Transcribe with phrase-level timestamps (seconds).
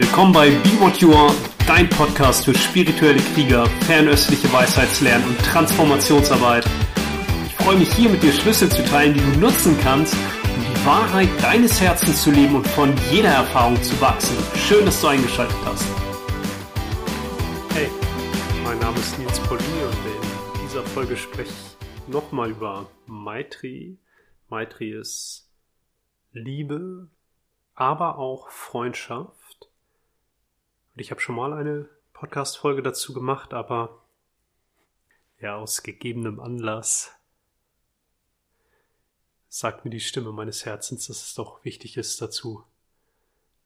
[0.00, 1.34] Willkommen bei Be What You Are,
[1.66, 6.64] dein Podcast für spirituelle Krieger, fernöstliche Weisheitslernen und Transformationsarbeit.
[7.44, 10.86] Ich freue mich hier mit dir Schlüssel zu teilen, die du nutzen kannst, um die
[10.86, 14.34] Wahrheit deines Herzens zu leben und von jeder Erfahrung zu wachsen.
[14.56, 15.84] Schön, dass du eingeschaltet hast.
[17.74, 17.90] Hey,
[18.64, 23.98] mein Name ist Nils Polini und in dieser Folge spreche ich nochmal über Maitri.
[24.48, 25.50] Maitri ist
[26.32, 27.10] Liebe,
[27.74, 29.39] aber auch Freundschaft.
[31.00, 34.02] Ich habe schon mal eine Podcast-Folge dazu gemacht, aber
[35.40, 37.10] ja, aus gegebenem Anlass
[39.48, 42.64] sagt mir die Stimme meines Herzens, dass es doch wichtig ist, dazu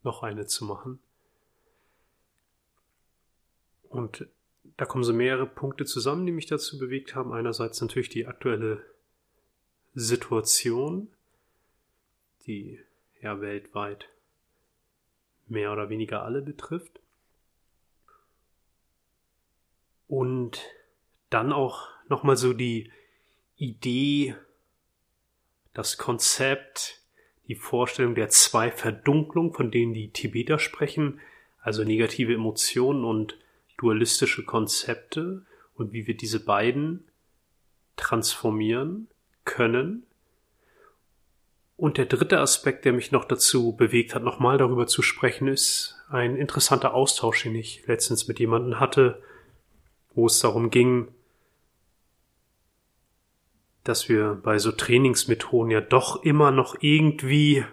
[0.05, 1.01] noch eine zu machen.
[3.89, 4.29] Und
[4.77, 7.33] da kommen so mehrere Punkte zusammen, die mich dazu bewegt haben.
[7.33, 8.81] Einerseits natürlich die aktuelle
[9.97, 11.09] Situation,
[12.47, 12.79] die
[13.21, 14.09] ja weltweit
[15.49, 17.01] mehr oder weniger alle betrifft.
[20.07, 20.63] Und
[21.31, 22.91] dann auch nochmal so die
[23.57, 24.35] Idee,
[25.73, 27.01] das Konzept,
[27.49, 31.21] die Vorstellung der zwei Verdunklung, von denen die Tibeter sprechen,
[31.61, 33.39] also negative Emotionen und
[33.77, 37.09] dualistische Konzepte und wie wir diese beiden
[37.97, 39.09] transformieren
[39.45, 40.05] können.
[41.77, 45.97] Und der dritte Aspekt, der mich noch dazu bewegt hat, nochmal darüber zu sprechen, ist
[46.09, 49.23] ein interessanter Austausch, den ich letztens mit jemandem hatte,
[50.15, 51.09] wo es darum ging,
[53.85, 57.65] dass wir bei so Trainingsmethoden ja doch immer noch irgendwie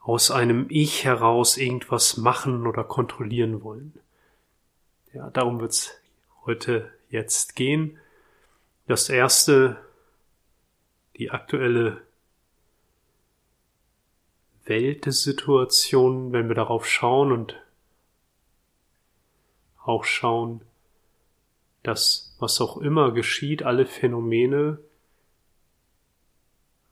[0.00, 3.98] aus einem Ich heraus irgendwas machen oder kontrollieren wollen.
[5.12, 6.00] Ja, darum wird's
[6.46, 7.98] heute jetzt gehen.
[8.86, 9.76] Das erste,
[11.16, 12.02] die aktuelle
[14.64, 17.60] Weltsituation, wenn wir darauf schauen und
[19.84, 20.60] auch schauen,
[21.82, 24.78] dass was auch immer geschieht, alle Phänomene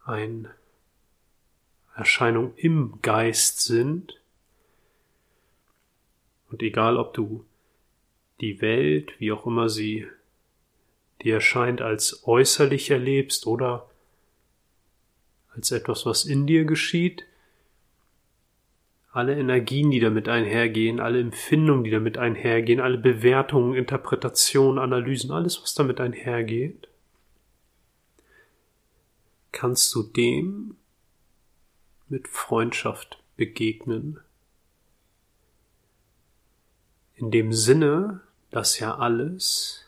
[0.05, 0.55] eine
[1.95, 4.21] Erscheinung im Geist sind.
[6.51, 7.45] Und egal, ob du
[8.41, 10.07] die Welt, wie auch immer sie
[11.23, 13.91] dir erscheint, als äußerlich erlebst oder
[15.55, 17.25] als etwas, was in dir geschieht,
[19.19, 25.61] alle Energien, die damit einhergehen, alle Empfindungen, die damit einhergehen, alle Bewertungen, Interpretationen, Analysen, alles,
[25.61, 26.87] was damit einhergeht,
[29.51, 30.77] kannst du dem
[32.09, 34.21] mit Freundschaft begegnen.
[37.17, 38.21] In dem Sinne,
[38.53, 39.85] dass ja alles,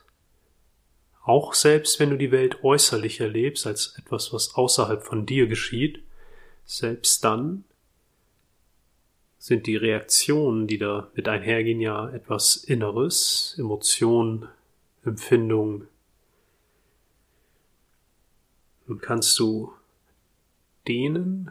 [1.23, 6.03] auch selbst wenn du die Welt äußerlich erlebst als etwas, was außerhalb von dir geschieht,
[6.65, 7.63] selbst dann
[9.41, 14.47] sind die Reaktionen, die da mit einhergehen, ja etwas Inneres, Emotionen,
[15.03, 15.87] Empfindungen.
[18.85, 19.73] Und kannst du
[20.87, 21.49] denen,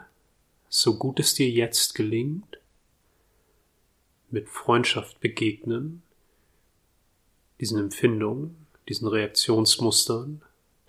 [0.69, 2.61] so gut es dir jetzt gelingt,
[4.31, 6.03] mit Freundschaft begegnen,
[7.59, 10.43] diesen Empfindungen, diesen Reaktionsmustern,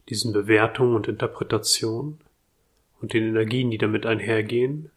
[0.07, 2.19] diesen Bewertungen und Interpretationen
[3.01, 4.91] und den Energien, die damit einhergehen,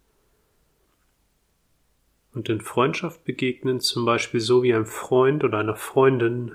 [2.35, 6.53] und in Freundschaft begegnen, zum Beispiel so wie ein Freund oder einer Freundin,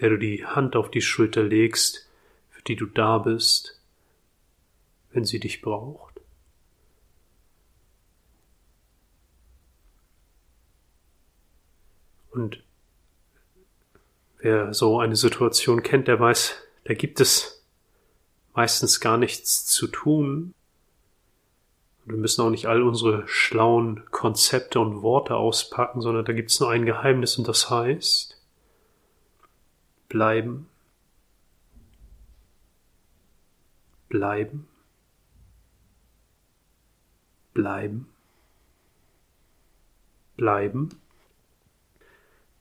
[0.00, 2.08] der du die Hand auf die Schulter legst,
[2.50, 3.80] für die du da bist,
[5.12, 6.20] wenn sie dich braucht.
[12.30, 12.62] Und
[14.38, 17.64] wer so eine Situation kennt, der weiß, da gibt es
[18.54, 20.54] meistens gar nichts zu tun,
[22.10, 26.58] wir müssen auch nicht all unsere schlauen Konzepte und Worte auspacken, sondern da gibt es
[26.58, 28.36] nur ein Geheimnis und das heißt
[30.08, 30.68] bleiben,
[34.08, 34.66] bleiben,
[37.54, 38.08] bleiben,
[40.36, 41.00] bleiben,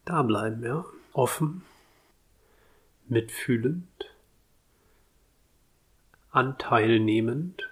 [0.06, 1.64] da bleiben, ja, offen,
[3.08, 4.14] mitfühlend,
[6.30, 7.69] anteilnehmend,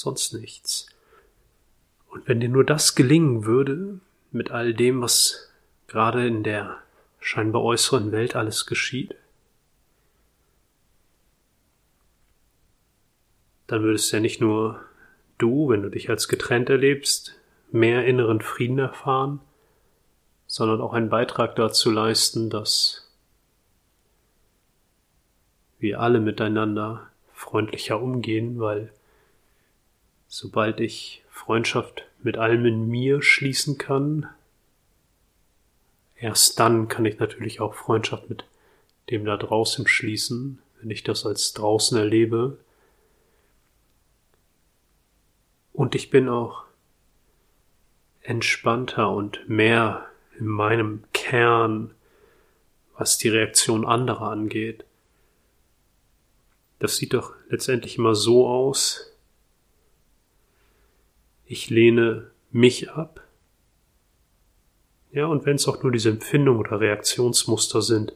[0.00, 0.88] sonst nichts.
[2.08, 4.00] Und wenn dir nur das gelingen würde,
[4.30, 5.50] mit all dem, was
[5.86, 6.78] gerade in der
[7.20, 9.14] scheinbar äußeren Welt alles geschieht,
[13.66, 14.80] dann würdest ja nicht nur
[15.38, 17.34] du, wenn du dich als getrennt erlebst,
[17.72, 19.40] mehr inneren Frieden erfahren,
[20.46, 23.10] sondern auch einen Beitrag dazu leisten, dass
[25.78, 28.92] wir alle miteinander freundlicher umgehen, weil
[30.28, 34.28] sobald ich Freundschaft mit allem in mir schließen kann,
[36.16, 38.44] erst dann kann ich natürlich auch Freundschaft mit
[39.10, 42.58] dem da draußen schließen, wenn ich das als draußen erlebe.
[45.72, 46.64] Und ich bin auch
[48.22, 50.06] entspannter und mehr
[50.38, 51.94] in meinem Kern,
[52.96, 54.84] was die Reaktion anderer angeht.
[56.78, 59.15] Das sieht doch letztendlich immer so aus.
[61.46, 63.22] Ich lehne mich ab.
[65.12, 68.12] Ja, und wenn es auch nur diese Empfindungen oder Reaktionsmuster sind,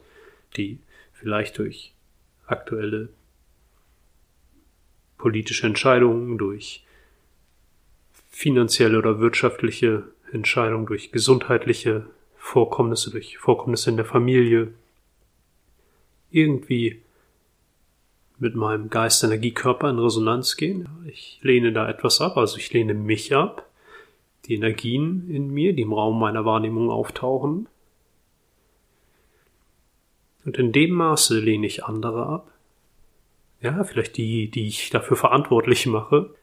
[0.57, 0.79] die
[1.13, 1.93] vielleicht durch
[2.45, 3.09] aktuelle
[5.17, 6.83] politische Entscheidungen, durch
[8.29, 12.07] finanzielle oder wirtschaftliche Entscheidungen, durch gesundheitliche
[12.37, 14.73] Vorkommnisse, durch Vorkommnisse in der Familie,
[16.31, 17.01] irgendwie
[18.41, 20.89] mit meinem Geist, Energie, Körper in Resonanz gehen.
[21.05, 23.69] Ich lehne da etwas ab, also ich lehne mich ab,
[24.45, 27.67] die Energien in mir, die im Raum meiner Wahrnehmung auftauchen.
[30.43, 32.51] Und in dem Maße lehne ich andere ab.
[33.61, 36.33] Ja, vielleicht die, die ich dafür verantwortlich mache.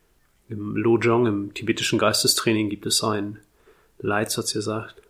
[0.48, 3.40] Im Lojong, im tibetischen Geistestraining, gibt es einen
[3.98, 5.02] Leitsatz, der sagt,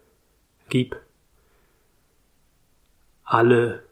[0.71, 0.97] gib
[3.25, 3.83] alle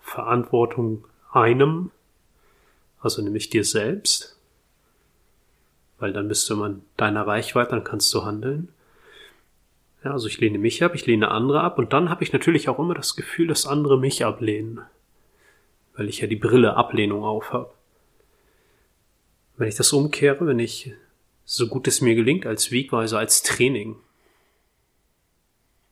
[0.00, 1.90] Verantwortung einem,
[3.02, 4.38] also nämlich dir selbst,
[5.98, 8.68] weil dann bist du immer in deiner Reichweite, dann kannst du handeln.
[10.04, 12.68] Ja, also ich lehne mich ab, ich lehne andere ab und dann habe ich natürlich
[12.68, 14.80] auch immer das Gefühl, dass andere mich ablehnen,
[15.96, 17.74] weil ich ja die Brille Ablehnung aufhab.
[19.56, 20.92] Wenn ich das umkehre, wenn ich
[21.44, 23.96] so gut es mir gelingt, als Wegweiser, als Training,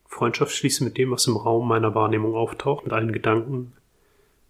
[0.06, 3.73] Freundschaft schließe mit dem, was im Raum meiner Wahrnehmung auftaucht, mit allen Gedanken,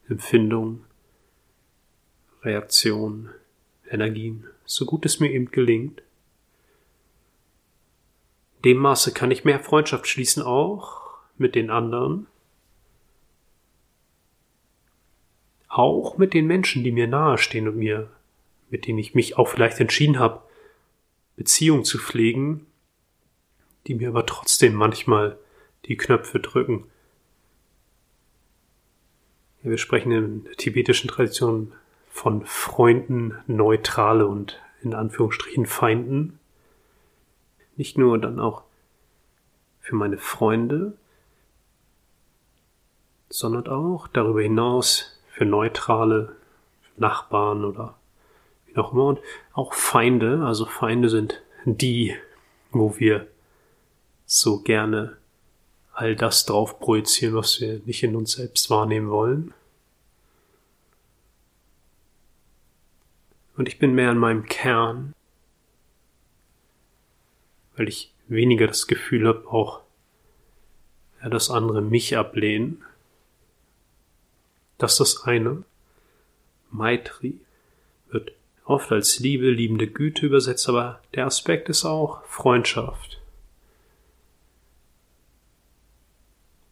[0.08, 0.84] Empfindungen,
[2.42, 3.30] Reaktionen,
[3.88, 6.02] Energien, so gut es mir eben gelingt.
[8.64, 12.26] Dem Maße kann ich mehr Freundschaft schließen, auch mit den anderen,
[15.68, 18.10] auch mit den Menschen, die mir nahestehen und mir,
[18.70, 20.42] mit denen ich mich auch vielleicht entschieden habe,
[21.36, 22.66] Beziehung zu pflegen,
[23.86, 25.38] die mir aber trotzdem manchmal
[25.86, 26.84] die Knöpfe drücken.
[29.62, 31.72] Wir sprechen in der tibetischen Tradition
[32.10, 36.38] von Freunden, Neutrale und in Anführungsstrichen Feinden.
[37.76, 38.64] Nicht nur dann auch
[39.80, 40.98] für meine Freunde,
[43.30, 46.36] sondern auch darüber hinaus für Neutrale,
[46.96, 47.96] Nachbarn oder
[48.66, 49.06] wie auch immer.
[49.06, 49.20] Und
[49.54, 52.14] auch Feinde, also Feinde sind die,
[52.72, 53.28] wo wir
[54.26, 55.16] so gerne
[55.92, 59.54] all das drauf projizieren, was wir nicht in uns selbst wahrnehmen wollen.
[63.60, 65.14] Und ich bin mehr in meinem Kern,
[67.76, 69.82] weil ich weniger das Gefühl habe, auch
[71.22, 72.82] ja, dass andere mich ablehnen.
[74.78, 75.62] Das ist das eine.
[76.70, 77.38] Maitri
[78.08, 78.32] wird
[78.64, 83.20] oft als Liebe, liebende Güte übersetzt, aber der Aspekt ist auch Freundschaft.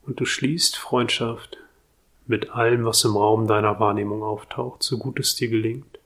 [0.07, 1.59] Und du schließt Freundschaft
[2.27, 5.98] mit allem, was im Raum deiner Wahrnehmung auftaucht, so gut es dir gelingt.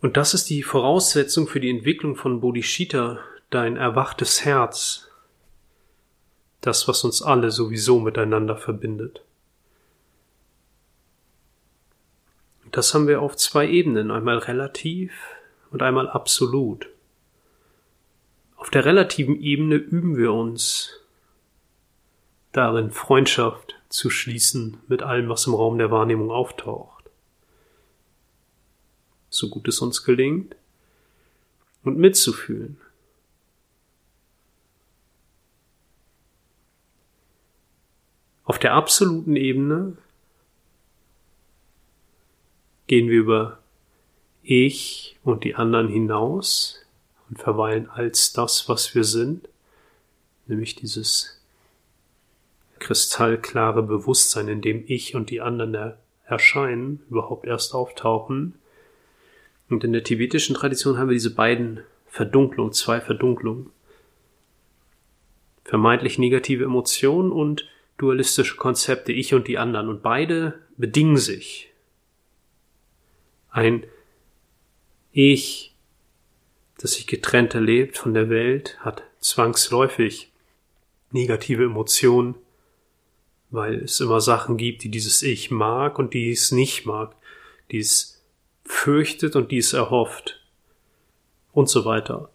[0.00, 3.18] Und das ist die Voraussetzung für die Entwicklung von Bodhicitta,
[3.50, 5.08] dein erwachtes Herz,
[6.60, 9.22] das, was uns alle sowieso miteinander verbindet.
[12.72, 15.12] Das haben wir auf zwei Ebenen, einmal relativ
[15.70, 16.88] und einmal absolut.
[18.56, 21.00] Auf der relativen Ebene üben wir uns
[22.52, 26.95] darin, Freundschaft zu schließen mit allem, was im Raum der Wahrnehmung auftaucht
[29.36, 30.56] so gut es uns gelingt,
[31.86, 32.78] und mitzufühlen.
[38.44, 39.96] Auf der absoluten Ebene
[42.86, 43.58] gehen wir über
[44.42, 46.84] Ich und die anderen hinaus
[47.28, 49.48] und verweilen als das, was wir sind,
[50.46, 51.40] nämlich dieses
[52.78, 58.54] kristallklare Bewusstsein, in dem ich und die anderen erscheinen, überhaupt erst auftauchen,
[59.68, 63.70] und in der tibetischen Tradition haben wir diese beiden Verdunklungen, zwei Verdunklungen.
[65.64, 67.68] Vermeintlich negative Emotionen und
[67.98, 69.88] dualistische Konzepte, ich und die anderen.
[69.88, 71.72] Und beide bedingen sich.
[73.50, 73.84] Ein
[75.12, 75.74] Ich,
[76.78, 80.30] das sich getrennt erlebt von der Welt, hat zwangsläufig
[81.10, 82.36] negative Emotionen,
[83.50, 87.16] weil es immer Sachen gibt, die dieses Ich mag und die es nicht mag,
[87.70, 88.15] die es
[88.66, 90.42] fürchtet und dies erhofft.
[91.52, 92.28] und so weiter.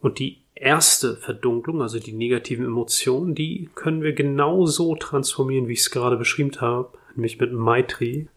[0.00, 5.80] Und die erste Verdunklung, also die negativen Emotionen, die können wir genauso transformieren, wie ich
[5.80, 8.28] es gerade beschrieben habe, nämlich mit Maitri.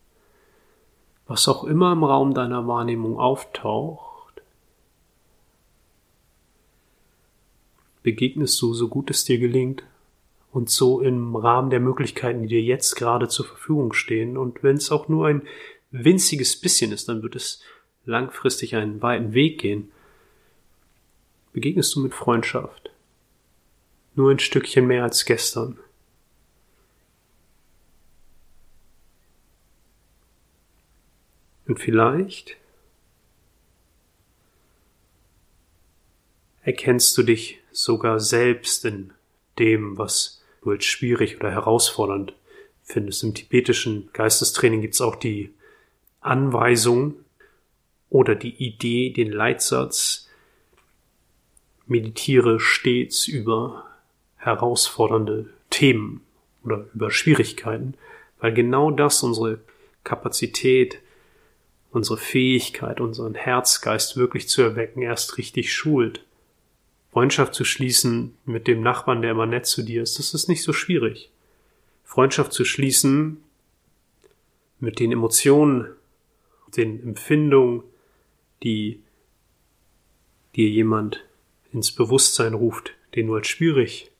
[1.28, 4.42] Was auch immer im Raum deiner Wahrnehmung auftaucht,
[8.02, 9.84] begegnest du, so gut es dir gelingt,
[10.56, 14.38] und so im Rahmen der Möglichkeiten, die dir jetzt gerade zur Verfügung stehen.
[14.38, 15.42] Und wenn es auch nur ein
[15.92, 17.62] winziges bisschen ist, dann wird es
[18.06, 19.92] langfristig einen weiten Weg gehen
[21.56, 22.92] begegnest du mit Freundschaft.
[24.14, 25.80] Nur ein Stückchen mehr als gestern.
[31.66, 32.58] Und vielleicht
[36.62, 39.14] erkennst du dich sogar selbst in
[39.58, 40.35] dem, was
[40.66, 42.34] du als schwierig oder herausfordernd
[42.84, 43.24] findest.
[43.24, 45.54] Im tibetischen Geistestraining gibt es auch die
[46.22, 47.16] Anweisung
[48.10, 50.30] oder die Idee, den Leitsatz,
[51.88, 53.86] meditiere stets über
[54.38, 56.22] herausfordernde Themen
[56.64, 57.96] oder über Schwierigkeiten,
[58.40, 59.60] weil genau das unsere
[60.04, 61.00] Kapazität,
[61.92, 66.24] unsere Fähigkeit, unseren Herzgeist wirklich zu erwecken, erst richtig schult.
[67.16, 70.64] Freundschaft zu schließen mit dem Nachbarn, der immer nett zu dir ist, das ist nicht
[70.64, 71.32] so schwierig.
[72.04, 73.42] Freundschaft zu schließen
[74.82, 75.88] mit den Emotionen,
[76.76, 77.84] den Empfindungen,
[78.64, 79.00] die
[80.58, 81.24] dir jemand
[81.72, 84.12] ins Bewusstsein ruft, den du als schwierig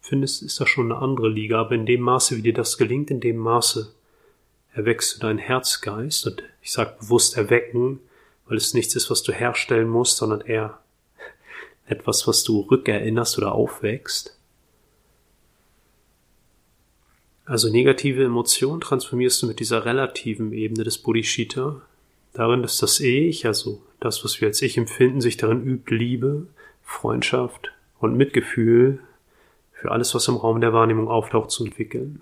[0.00, 1.60] findest, ist das schon eine andere Liga.
[1.60, 3.94] Aber in dem Maße, wie dir das gelingt, in dem Maße
[4.72, 6.26] erweckst du deinen Herzgeist.
[6.26, 8.00] Und ich sage bewusst erwecken,
[8.46, 10.80] weil es nichts ist, was du herstellen musst, sondern eher
[11.88, 14.38] etwas, was du rückerinnerst oder aufwächst.
[17.44, 21.80] Also negative Emotionen transformierst du mit dieser relativen Ebene des Bodhisattva,
[22.34, 26.46] darin, dass das Ich, also das, was wir als Ich empfinden, sich darin übt, Liebe,
[26.84, 29.00] Freundschaft und Mitgefühl
[29.72, 32.20] für alles, was im Raum der Wahrnehmung auftaucht, zu entwickeln.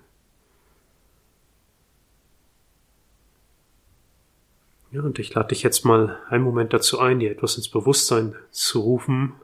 [4.93, 8.35] Ja, und ich lade dich jetzt mal einen Moment dazu ein, dir etwas ins Bewusstsein
[8.51, 9.35] zu rufen,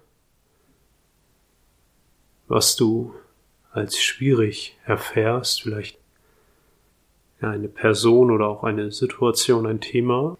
[2.52, 3.14] was du
[3.73, 5.99] als schwierig erfährst, vielleicht
[7.40, 10.37] eine Person oder auch eine Situation, ein Thema,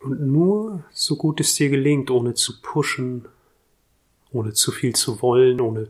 [0.00, 3.26] Und nur so gut es dir gelingt, ohne zu pushen,
[4.32, 5.88] ohne zu viel zu wollen, ohne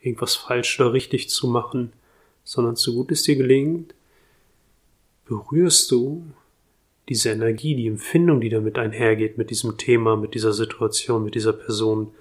[0.00, 1.92] irgendwas falsch oder richtig zu machen,
[2.44, 3.96] sondern so gut es dir gelingt,
[5.24, 6.24] berührst du
[7.08, 11.54] diese Energie, die Empfindung, die damit einhergeht, mit diesem Thema, mit dieser Situation, mit dieser
[11.54, 12.12] Person,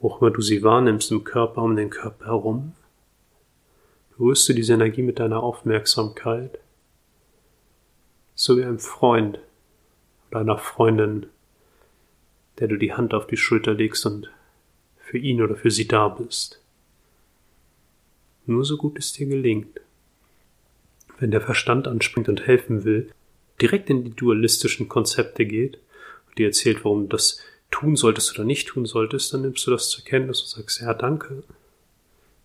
[0.00, 2.72] wo auch immer du sie wahrnimmst, im Körper, um den Körper herum,
[4.16, 6.58] berührst du diese Energie mit deiner Aufmerksamkeit,
[8.34, 9.38] so wie ein Freund,
[10.30, 11.26] oder einer Freundin,
[12.58, 14.30] der du die Hand auf die Schulter legst und
[14.98, 16.60] für ihn oder für sie da bist.
[18.44, 19.80] Nur so gut es dir gelingt.
[21.18, 23.10] Wenn der Verstand anspringt und helfen will,
[23.60, 25.78] direkt in die dualistischen Konzepte geht
[26.28, 29.70] und dir erzählt, warum du das tun solltest oder nicht tun solltest, dann nimmst du
[29.70, 31.42] das zur Kenntnis und sagst, ja, danke.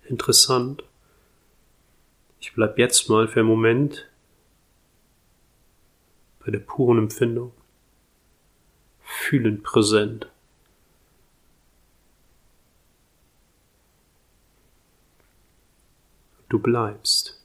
[0.08, 0.84] Interessant.
[2.40, 4.08] Ich bleib jetzt mal für einen Moment
[6.44, 7.52] bei der puren Empfindung
[9.12, 10.28] fühlend präsent.
[16.50, 17.41] Du bleibst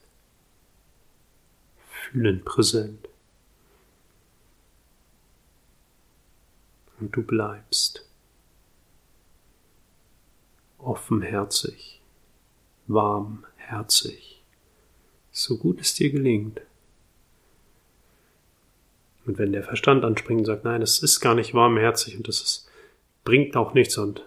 [2.11, 3.07] fühlend präsent.
[6.99, 8.05] Und du bleibst
[10.79, 12.01] offenherzig,
[12.87, 14.41] warmherzig,
[15.31, 16.61] so gut es dir gelingt.
[19.25, 22.41] Und wenn der Verstand anspringt und sagt, nein, das ist gar nicht warmherzig und das
[22.41, 22.69] ist,
[23.25, 24.25] bringt auch nichts und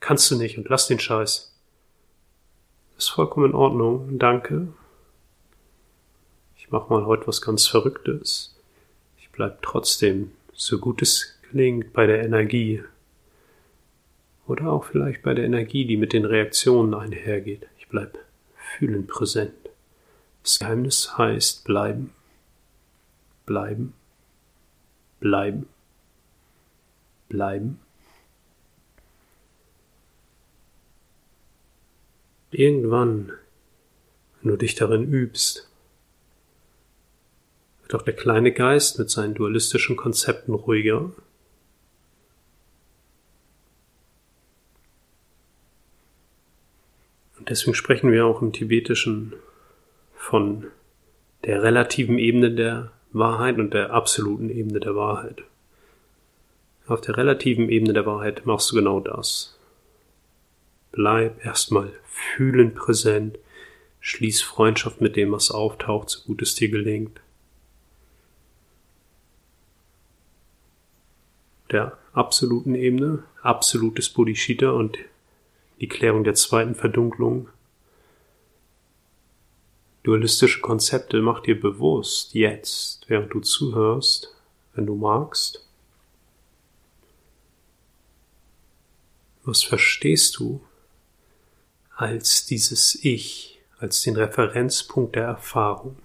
[0.00, 1.54] kannst du nicht und lass den Scheiß.
[2.98, 4.18] ist vollkommen in Ordnung.
[4.18, 4.68] Danke.
[6.64, 8.56] Ich mach mal heute was ganz Verrücktes.
[9.18, 12.82] Ich bleib trotzdem, so gut es gelingt, bei der Energie.
[14.46, 17.66] Oder auch vielleicht bei der Energie, die mit den Reaktionen einhergeht.
[17.78, 18.18] Ich bleib
[18.56, 19.52] fühlend präsent.
[20.42, 22.14] Das Geheimnis heißt bleiben,
[23.44, 23.92] bleiben,
[25.20, 25.68] bleiben,
[27.28, 27.78] bleiben.
[32.50, 33.32] Irgendwann,
[34.40, 35.68] wenn du dich darin übst,
[37.84, 41.12] wird auch der kleine Geist mit seinen dualistischen Konzepten ruhiger.
[47.38, 49.34] Und deswegen sprechen wir auch im Tibetischen
[50.16, 50.68] von
[51.44, 55.42] der relativen Ebene der Wahrheit und der absoluten Ebene der Wahrheit.
[56.86, 59.58] Auf der relativen Ebene der Wahrheit machst du genau das.
[60.90, 63.38] Bleib erstmal fühlend präsent,
[64.00, 67.20] schließ Freundschaft mit dem, was auftaucht, so gut es dir gelingt.
[71.74, 74.96] Der absoluten Ebene, absolutes Bodhicitta und
[75.80, 77.48] die Klärung der zweiten Verdunklung
[80.04, 84.36] Dualistische Konzepte mach dir bewusst, jetzt, während du zuhörst,
[84.74, 85.66] wenn du magst.
[89.44, 90.60] Was verstehst du
[91.96, 95.96] als dieses Ich, als den Referenzpunkt der Erfahrung?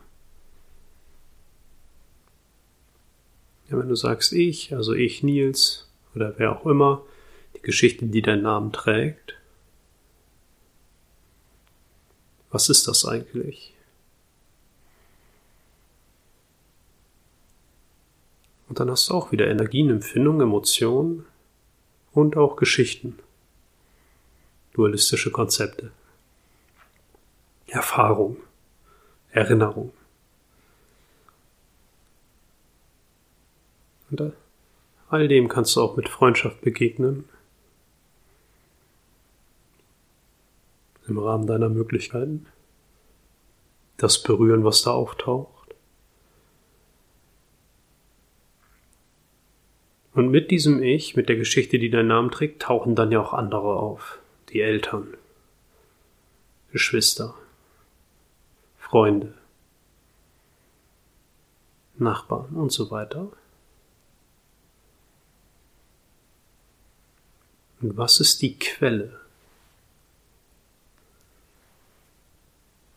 [3.77, 7.03] Wenn du sagst ich, also ich Nils oder wer auch immer,
[7.55, 9.35] die Geschichte, die deinen Namen trägt,
[12.51, 13.73] was ist das eigentlich?
[18.67, 21.25] Und dann hast du auch wieder Energien, Empfindungen, Emotionen
[22.11, 23.17] und auch Geschichten.
[24.73, 25.91] Dualistische Konzepte.
[27.67, 28.37] Erfahrung.
[29.31, 29.91] Erinnerung.
[34.11, 34.33] Und
[35.09, 37.25] all dem kannst du auch mit Freundschaft begegnen.
[41.07, 42.45] Im Rahmen deiner Möglichkeiten.
[43.97, 45.59] Das berühren, was da auftaucht.
[50.13, 53.33] Und mit diesem Ich, mit der Geschichte, die deinen Namen trägt, tauchen dann ja auch
[53.33, 54.19] andere auf.
[54.49, 55.15] Die Eltern,
[56.71, 57.35] Geschwister,
[58.77, 59.33] Freunde,
[61.97, 63.31] Nachbarn und so weiter.
[67.81, 69.19] Was ist die Quelle?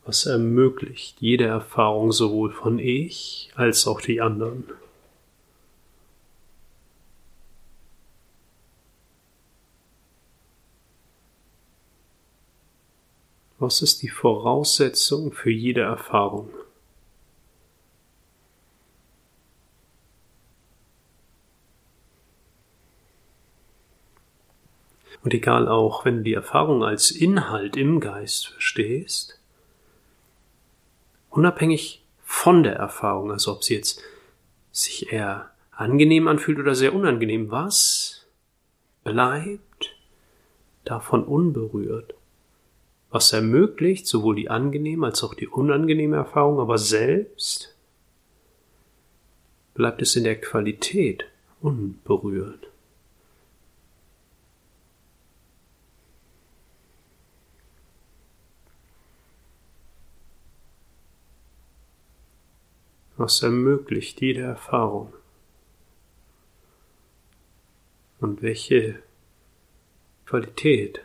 [0.04, 4.64] Was ermöglicht jede Erfahrung sowohl von ich als auch die anderen?
[13.60, 16.50] Was ist die Voraussetzung für jede Erfahrung?
[25.22, 29.38] Und egal auch, wenn du die Erfahrung als Inhalt im Geist verstehst,
[31.30, 34.02] unabhängig von der Erfahrung, also ob sie jetzt
[34.72, 38.26] sich eher angenehm anfühlt oder sehr unangenehm, was
[39.04, 39.94] bleibt
[40.84, 42.14] davon unberührt?
[43.12, 47.76] was ermöglicht sowohl die angenehme als auch die unangenehme Erfahrung, aber selbst
[49.74, 51.26] bleibt es in der Qualität
[51.60, 52.68] unberührt.
[63.22, 65.12] Was ermöglicht jede Erfahrung?
[68.18, 69.00] Und welche
[70.26, 71.04] Qualität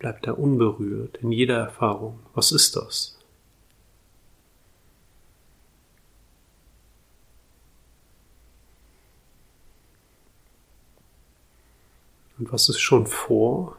[0.00, 2.18] bleibt er unberührt in jeder Erfahrung.
[2.34, 3.16] Was ist das?
[12.38, 13.76] Und was ist schon vor,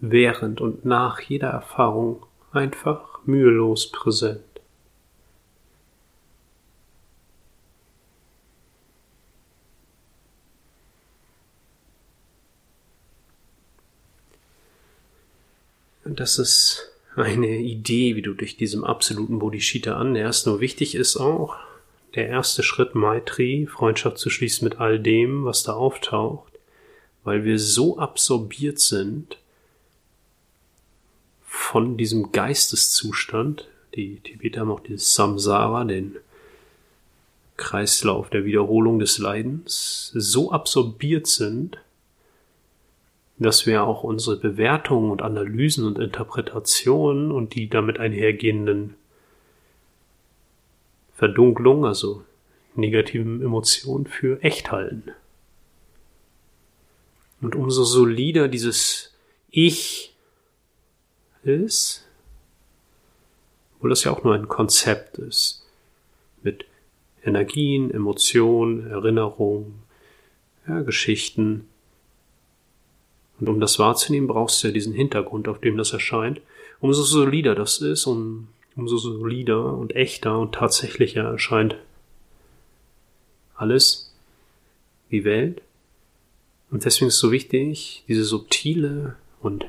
[0.00, 4.40] während und nach jeder Erfahrung einfach mühelos präsent?
[16.04, 20.46] das ist eine Idee, wie du dich diesem absoluten Bodhicitta annäherst.
[20.46, 21.56] Nur wichtig ist auch,
[22.14, 26.52] der erste Schritt Maitri, Freundschaft zu schließen mit all dem, was da auftaucht,
[27.24, 29.38] weil wir so absorbiert sind
[31.58, 36.16] von diesem Geisteszustand, die Tibeter haben auch dieses Samsara, den
[37.58, 41.76] Kreislauf der Wiederholung des Leidens, so absorbiert sind,
[43.38, 48.94] dass wir auch unsere Bewertungen und Analysen und Interpretationen und die damit einhergehenden
[51.16, 52.24] Verdunklungen, also
[52.76, 55.10] negativen Emotionen für echt halten.
[57.42, 59.12] Und umso solider dieses
[59.50, 60.14] Ich
[61.42, 62.06] ist,
[63.76, 65.64] obwohl das ja auch nur ein Konzept ist,
[66.42, 66.64] mit
[67.24, 69.82] Energien, Emotionen, Erinnerungen,
[70.66, 71.68] ja, Geschichten,
[73.40, 76.40] und um das wahrzunehmen, brauchst du ja diesen Hintergrund, auf dem das erscheint.
[76.80, 81.76] Umso solider das ist, um, umso solider und echter und tatsächlicher erscheint
[83.54, 84.12] alles,
[85.08, 85.62] wie Welt.
[86.70, 89.66] Und deswegen ist es so wichtig, diese subtile und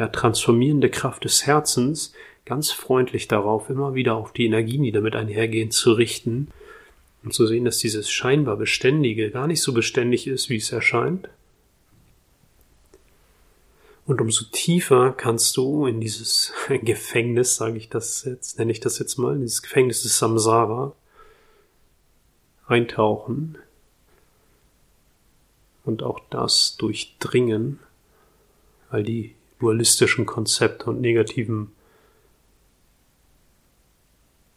[0.00, 2.14] ja, transformierende Kraft des Herzens
[2.46, 6.48] ganz freundlich darauf, immer wieder auf die Energien, die damit einhergehen, zu richten
[7.22, 11.28] und zu sehen, dass dieses scheinbar Beständige gar nicht so beständig ist, wie es erscheint.
[14.06, 18.98] Und umso tiefer kannst du in dieses Gefängnis, sage ich das jetzt, nenne ich das
[18.98, 20.94] jetzt mal, in dieses Gefängnis des Samsara
[22.66, 23.58] eintauchen
[25.84, 27.80] und auch das durchdringen,
[28.88, 31.72] all die dualistischen Konzepte und negativen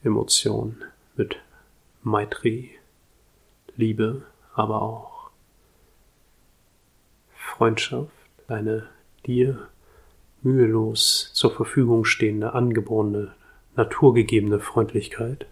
[0.04, 0.82] Emotionen
[1.16, 1.38] mit
[2.02, 2.72] Maitri,
[3.76, 5.30] Liebe, aber auch
[7.36, 8.12] Freundschaft,
[8.48, 8.90] eine
[9.26, 9.68] dir
[10.42, 13.34] mühelos zur Verfügung stehende, angeborene,
[13.76, 15.46] naturgegebene Freundlichkeit.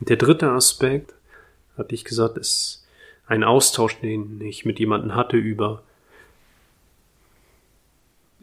[0.00, 1.14] Und der dritte Aspekt,
[1.76, 2.86] hatte ich gesagt, ist
[3.26, 5.82] ein Austausch, den ich mit jemandem hatte über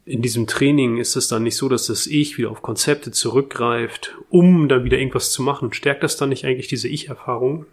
[0.10, 4.18] in diesem Training ist es dann nicht so, dass das Ich wieder auf Konzepte zurückgreift,
[4.30, 5.72] um dann wieder irgendwas zu machen.
[5.72, 7.68] Stärkt das dann nicht eigentlich diese Ich-Erfahrung?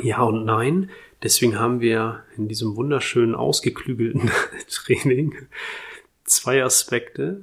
[0.00, 0.88] Ja und nein.
[1.20, 4.30] Deswegen haben wir in diesem wunderschönen, ausgeklügelten
[4.70, 5.34] Training
[6.24, 7.40] zwei Aspekte,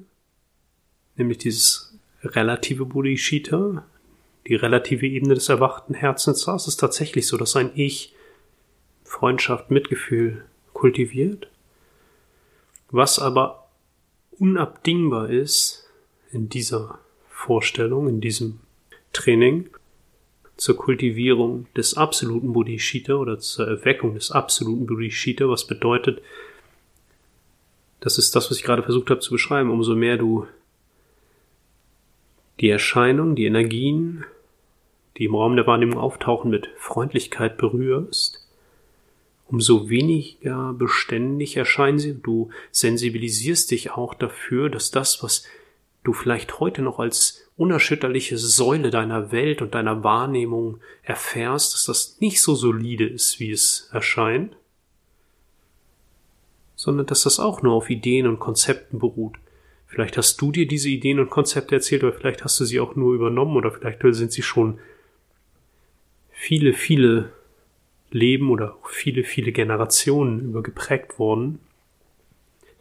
[1.18, 3.86] nämlich dieses relative Bodhicitta,
[4.48, 6.48] die relative Ebene des erwachten Herzens.
[6.48, 8.16] Es ist tatsächlich so, dass ein Ich
[9.04, 11.50] Freundschaft, Mitgefühl kultiviert,
[12.92, 13.59] was aber
[14.40, 15.90] unabdingbar ist
[16.32, 17.00] in dieser
[17.30, 18.60] Vorstellung, in diesem
[19.14, 19.70] Training,
[20.58, 26.22] zur Kultivierung des absoluten Bodhicitta oder zur Erweckung des absoluten Bodhicitta, was bedeutet,
[28.02, 30.48] das ist das, was ich gerade versucht habe zu beschreiben, umso mehr du
[32.60, 34.26] die Erscheinung, die Energien,
[35.18, 38.39] die im Raum der Wahrnehmung auftauchen, mit Freundlichkeit berührst,
[39.50, 42.14] umso weniger beständig erscheinen sie.
[42.22, 45.44] Du sensibilisierst dich auch dafür, dass das, was
[46.04, 52.18] du vielleicht heute noch als unerschütterliche Säule deiner Welt und deiner Wahrnehmung erfährst, dass das
[52.22, 54.56] nicht so solide ist, wie es erscheint,
[56.76, 59.36] sondern dass das auch nur auf Ideen und Konzepten beruht.
[59.88, 62.96] Vielleicht hast du dir diese Ideen und Konzepte erzählt, oder vielleicht hast du sie auch
[62.96, 64.80] nur übernommen, oder vielleicht sind sie schon
[66.32, 67.34] viele, viele
[68.12, 71.60] Leben oder viele, viele Generationen über geprägt worden.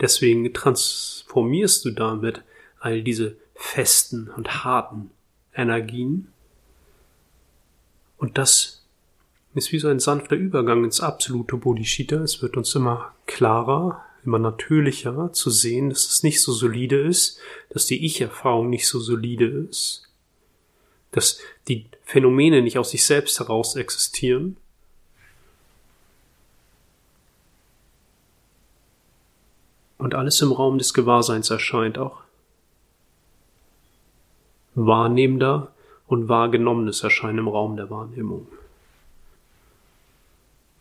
[0.01, 2.43] Deswegen transformierst du damit
[2.81, 5.11] all diese festen und harten
[5.55, 6.29] Energien.
[8.17, 8.85] Und das
[9.55, 12.17] ist wie so ein sanfter Übergang ins absolute Bodhicitta.
[12.17, 17.41] Es wird uns immer klarer, immer natürlicher zu sehen, dass es nicht so solide ist,
[17.71, 20.09] dass die Ich-Erfahrung nicht so solide ist,
[21.11, 24.57] dass die Phänomene nicht aus sich selbst heraus existieren,
[29.99, 32.23] und alles im Raum des Gewahrseins erscheint auch
[34.75, 35.73] Wahrnehmender
[36.07, 38.47] und Wahrgenommenes erscheinen im Raum der Wahrnehmung.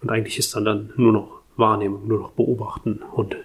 [0.01, 3.35] Und eigentlich ist dann dann nur noch Wahrnehmung, nur noch Beobachten und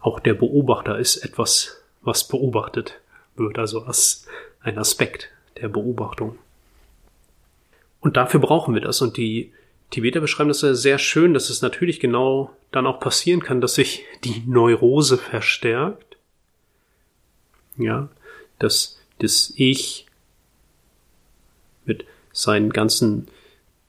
[0.00, 3.00] auch der Beobachter ist etwas, was beobachtet
[3.36, 4.26] wird, also als
[4.60, 6.38] ein Aspekt der Beobachtung.
[8.00, 9.00] Und dafür brauchen wir das.
[9.00, 9.52] Und die
[9.92, 14.04] Tibeter beschreiben das sehr schön, dass es natürlich genau dann auch passieren kann, dass sich
[14.24, 16.16] die Neurose verstärkt.
[17.76, 18.08] Ja,
[18.58, 20.06] dass das Ich
[21.84, 23.28] mit seinen ganzen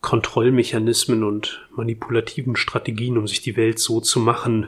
[0.01, 4.67] Kontrollmechanismen und manipulativen Strategien, um sich die Welt so zu machen,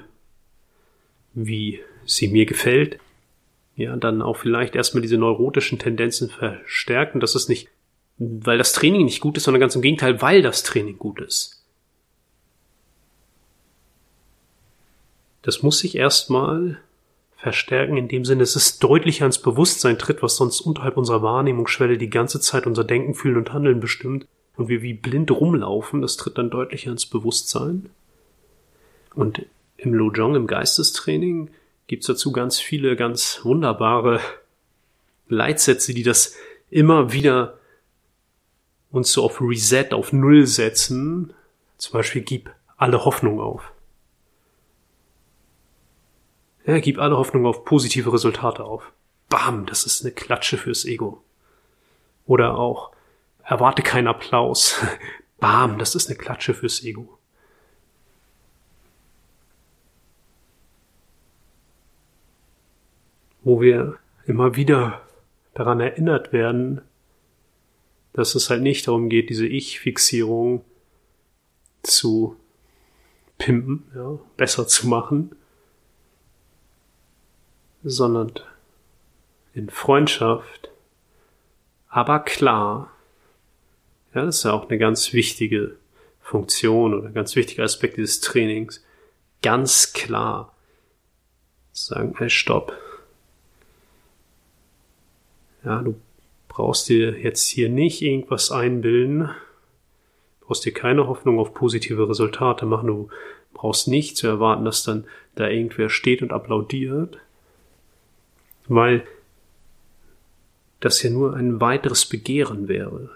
[1.34, 3.00] wie sie mir gefällt,
[3.76, 7.19] ja, dann auch vielleicht erstmal diese neurotischen Tendenzen verstärken.
[7.19, 7.67] Das ist nicht,
[8.17, 11.63] weil das Training nicht gut ist, sondern ganz im Gegenteil, weil das Training gut ist.
[15.41, 16.80] Das muss sich erstmal
[17.38, 21.99] verstärken in dem Sinne, dass es deutlicher ans Bewusstsein tritt, was sonst unterhalb unserer Wahrnehmungsschwelle
[21.99, 24.25] die ganze Zeit unser Denken, Fühlen und Handeln bestimmt
[24.56, 27.89] und wir wie blind rumlaufen, das tritt dann deutlicher ans Bewusstsein.
[29.13, 29.45] Und
[29.78, 31.51] im Lojong, im Geistestraining,
[31.88, 34.19] gibt's dazu ganz viele ganz wunderbare
[35.28, 36.36] Leitsätze, die das
[36.71, 37.60] immer wieder
[38.95, 41.34] uns so auf Reset, auf Null setzen.
[41.77, 43.71] Zum Beispiel gib alle Hoffnung auf.
[46.65, 48.91] Ja, gib alle Hoffnung auf positive Resultate auf.
[49.29, 51.21] Bam, das ist eine Klatsche fürs Ego.
[52.25, 52.91] Oder auch,
[53.43, 54.81] erwarte keinen Applaus.
[55.39, 57.19] Bam, das ist eine Klatsche fürs Ego.
[63.43, 65.01] Wo wir immer wieder
[65.53, 66.81] daran erinnert werden,
[68.15, 70.63] dass es halt nicht darum geht, diese Ich-Fixierung
[71.84, 72.38] zu
[73.38, 75.36] pimpen, ja, besser zu machen,
[77.84, 78.32] sondern
[79.54, 80.69] in Freundschaft,
[81.89, 82.89] aber klar.
[84.13, 85.75] Ja, das ist ja auch eine ganz wichtige
[86.21, 88.82] Funktion oder ein ganz wichtiger Aspekt dieses Trainings.
[89.41, 90.56] Ganz klar
[91.73, 92.78] sagen, hey, stopp.
[95.65, 95.99] Ja, du
[96.56, 99.30] brauchst dir jetzt hier nicht irgendwas einbilden,
[100.39, 103.10] brauchst dir keine Hoffnung auf positive Resultate machen, du
[103.54, 105.04] brauchst nicht zu erwarten, dass dann
[105.36, 107.18] da irgendwer steht und applaudiert,
[108.70, 109.06] weil
[110.80, 113.10] das ja nur ein weiteres Begehren wäre.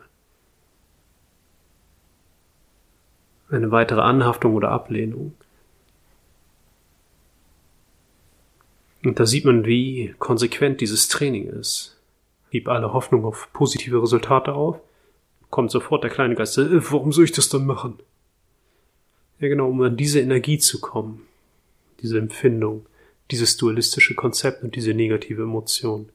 [3.50, 5.34] Eine weitere Anhaftung oder Ablehnung.
[9.06, 11.99] Und da sieht man, wie konsequent dieses Training ist.
[12.52, 14.80] Gib alle Hoffnung auf positive Resultate auf,
[15.50, 18.00] kommt sofort der kleine Geist, äh, warum soll ich das dann machen?
[19.40, 21.28] Ja genau, um an diese Energie zu kommen,
[22.02, 22.86] diese Empfindung,
[23.32, 26.10] dieses dualistische Konzept und diese negative Emotion.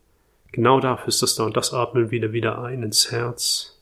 [0.53, 3.81] Genau dafür ist das da und das atmen wieder wieder ein ins Herz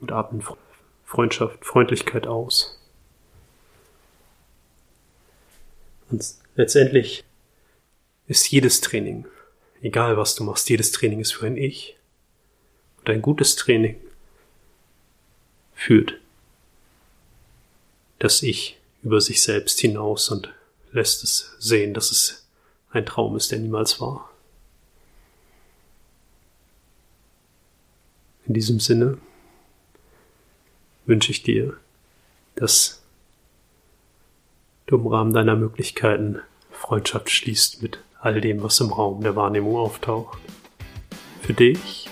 [0.00, 0.42] und atmen
[1.04, 2.78] Freundschaft, Freundlichkeit aus.
[6.10, 7.24] Und letztendlich
[8.26, 9.26] ist jedes Training,
[9.82, 11.96] egal was du machst, jedes Training ist für ein Ich.
[12.98, 13.96] Und ein gutes Training
[15.74, 16.18] führt
[18.18, 20.52] das Ich über sich selbst hinaus und
[20.92, 22.48] lässt es sehen, dass es
[22.90, 24.30] ein Traum ist, der niemals war.
[28.46, 29.18] In diesem Sinne
[31.06, 31.76] wünsche ich dir,
[32.54, 33.02] dass
[34.86, 36.40] du im Rahmen deiner Möglichkeiten
[36.78, 40.38] Freundschaft schließt mit all dem, was im Raum der Wahrnehmung auftaucht.
[41.42, 42.08] Für dich,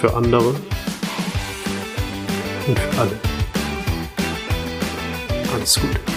[0.00, 0.54] für andere
[2.66, 3.18] und für alle.
[5.54, 6.13] Alles Gute.